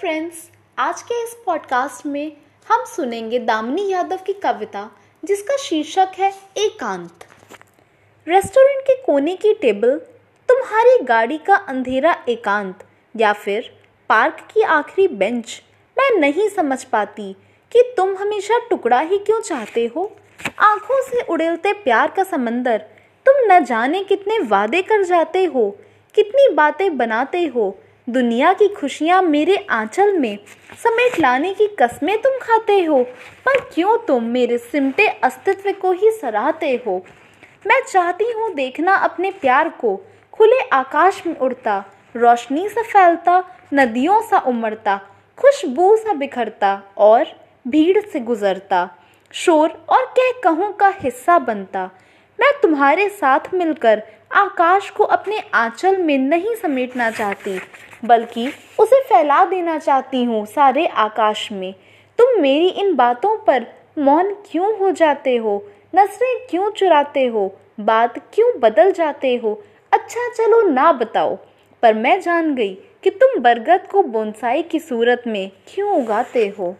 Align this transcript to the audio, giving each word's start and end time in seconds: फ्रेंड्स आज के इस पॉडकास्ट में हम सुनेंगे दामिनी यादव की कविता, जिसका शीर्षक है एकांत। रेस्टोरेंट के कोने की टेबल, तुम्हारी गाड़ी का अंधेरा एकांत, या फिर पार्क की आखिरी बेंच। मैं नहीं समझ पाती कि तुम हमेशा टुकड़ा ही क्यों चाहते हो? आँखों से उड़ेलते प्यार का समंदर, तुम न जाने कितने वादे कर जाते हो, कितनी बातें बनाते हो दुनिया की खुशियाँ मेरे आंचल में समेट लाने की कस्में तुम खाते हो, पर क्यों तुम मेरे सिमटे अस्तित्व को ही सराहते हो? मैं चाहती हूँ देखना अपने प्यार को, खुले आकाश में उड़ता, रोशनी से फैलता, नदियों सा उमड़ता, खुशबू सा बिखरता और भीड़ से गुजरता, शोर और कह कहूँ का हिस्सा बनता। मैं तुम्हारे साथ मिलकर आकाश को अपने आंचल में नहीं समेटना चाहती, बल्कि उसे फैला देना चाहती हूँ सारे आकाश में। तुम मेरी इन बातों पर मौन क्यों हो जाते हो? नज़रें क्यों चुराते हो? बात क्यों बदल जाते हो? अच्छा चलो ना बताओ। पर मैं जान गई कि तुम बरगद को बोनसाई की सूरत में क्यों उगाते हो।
फ्रेंड्स 0.00 0.50
आज 0.78 1.02
के 1.02 1.24
इस 1.24 1.36
पॉडकास्ट 1.46 2.06
में 2.06 2.32
हम 2.68 2.84
सुनेंगे 2.84 3.38
दामिनी 3.38 3.88
यादव 3.88 4.16
की 4.16 4.32
कविता, 4.32 4.90
जिसका 5.24 5.56
शीर्षक 5.56 6.08
है 6.18 6.34
एकांत। 6.56 7.10
रेस्टोरेंट 8.28 8.82
के 8.82 9.02
कोने 9.02 9.36
की 9.36 9.54
टेबल, 9.54 9.98
तुम्हारी 10.48 11.04
गाड़ी 11.04 11.38
का 11.38 11.54
अंधेरा 11.54 12.24
एकांत, 12.28 12.78
या 13.16 13.32
फिर 13.32 13.78
पार्क 14.08 14.48
की 14.54 14.60
आखिरी 14.60 15.08
बेंच। 15.08 15.62
मैं 15.98 16.18
नहीं 16.18 16.48
समझ 16.48 16.84
पाती 16.84 17.32
कि 17.72 17.94
तुम 17.96 18.16
हमेशा 18.16 18.58
टुकड़ा 18.58 19.00
ही 19.00 19.18
क्यों 19.18 19.40
चाहते 19.40 19.86
हो? 19.96 20.16
आँखों 20.58 21.02
से 21.02 21.22
उड़ेलते 21.22 21.72
प्यार 21.72 22.10
का 22.10 22.24
समंदर, 22.24 22.78
तुम 23.26 23.52
न 23.52 23.64
जाने 23.64 24.04
कितने 24.04 24.38
वादे 24.38 24.82
कर 24.82 25.02
जाते 25.02 25.44
हो, 25.44 25.78
कितनी 26.14 26.54
बातें 26.54 26.96
बनाते 26.96 27.46
हो 27.46 27.78
दुनिया 28.06 28.52
की 28.52 28.66
खुशियाँ 28.68 29.20
मेरे 29.22 29.56
आंचल 29.70 30.12
में 30.18 30.38
समेट 30.78 31.18
लाने 31.20 31.52
की 31.54 31.66
कस्में 31.78 32.16
तुम 32.22 32.38
खाते 32.42 32.82
हो, 32.84 33.02
पर 33.46 33.58
क्यों 33.74 33.96
तुम 33.98 34.24
मेरे 34.24 34.58
सिमटे 34.58 35.06
अस्तित्व 35.24 35.70
को 35.72 35.92
ही 35.92 36.10
सराहते 36.10 36.70
हो? 36.86 36.96
मैं 37.66 37.80
चाहती 37.82 38.30
हूँ 38.32 38.52
देखना 38.54 38.94
अपने 38.94 39.30
प्यार 39.30 39.68
को, 39.80 39.96
खुले 40.32 40.60
आकाश 40.68 41.22
में 41.26 41.36
उड़ता, 41.36 41.78
रोशनी 42.16 42.68
से 42.68 42.82
फैलता, 42.82 43.42
नदियों 43.74 44.20
सा 44.22 44.38
उमड़ता, 44.38 44.96
खुशबू 45.38 45.96
सा 45.96 46.12
बिखरता 46.12 46.74
और 46.98 47.26
भीड़ 47.68 48.00
से 48.02 48.20
गुजरता, 48.20 48.88
शोर 49.34 49.84
और 49.88 50.04
कह 50.18 50.40
कहूँ 50.44 50.72
का 50.72 50.88
हिस्सा 51.00 51.38
बनता। 51.38 51.90
मैं 52.38 52.52
तुम्हारे 52.62 53.08
साथ 53.08 53.54
मिलकर 53.54 54.02
आकाश 54.30 54.88
को 54.90 55.04
अपने 55.04 55.38
आंचल 55.54 55.96
में 55.96 56.16
नहीं 56.18 56.54
समेटना 56.54 57.10
चाहती, 57.10 57.58
बल्कि 58.04 58.46
उसे 58.78 59.00
फैला 59.02 59.44
देना 59.44 59.78
चाहती 59.78 60.22
हूँ 60.24 60.44
सारे 60.46 60.86
आकाश 60.86 61.50
में। 61.52 61.72
तुम 62.18 62.40
मेरी 62.42 62.68
इन 62.68 62.94
बातों 62.96 63.36
पर 63.36 63.66
मौन 63.98 64.32
क्यों 64.50 64.76
हो 64.78 64.90
जाते 64.90 65.36
हो? 65.36 65.64
नज़रें 65.96 66.46
क्यों 66.50 66.70
चुराते 66.70 67.26
हो? 67.26 67.46
बात 67.80 68.18
क्यों 68.34 68.52
बदल 68.60 68.92
जाते 68.92 69.34
हो? 69.36 69.54
अच्छा 69.92 70.28
चलो 70.28 70.62
ना 70.62 70.92
बताओ। 70.92 71.34
पर 71.82 71.94
मैं 71.94 72.20
जान 72.20 72.54
गई 72.54 72.74
कि 73.04 73.10
तुम 73.10 73.40
बरगद 73.40 73.86
को 73.90 74.02
बोनसाई 74.02 74.62
की 74.62 74.78
सूरत 74.78 75.22
में 75.26 75.50
क्यों 75.68 75.90
उगाते 76.02 76.46
हो। 76.58 76.76